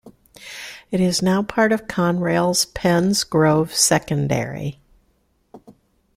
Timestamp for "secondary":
3.75-4.79